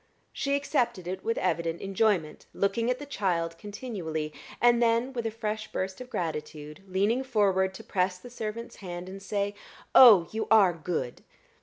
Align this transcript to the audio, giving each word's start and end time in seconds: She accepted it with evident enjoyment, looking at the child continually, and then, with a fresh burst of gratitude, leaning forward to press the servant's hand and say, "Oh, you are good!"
She 0.33 0.55
accepted 0.55 1.05
it 1.07 1.23
with 1.23 1.37
evident 1.37 1.79
enjoyment, 1.79 2.47
looking 2.55 2.89
at 2.89 2.97
the 2.97 3.05
child 3.05 3.59
continually, 3.59 4.33
and 4.59 4.81
then, 4.81 5.13
with 5.13 5.27
a 5.27 5.29
fresh 5.29 5.71
burst 5.71 6.01
of 6.01 6.09
gratitude, 6.09 6.81
leaning 6.87 7.23
forward 7.23 7.75
to 7.75 7.83
press 7.83 8.17
the 8.17 8.31
servant's 8.31 8.77
hand 8.77 9.07
and 9.07 9.21
say, 9.21 9.53
"Oh, 9.93 10.27
you 10.31 10.47
are 10.49 10.73
good!" 10.73 11.21